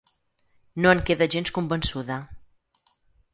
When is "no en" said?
0.85-1.03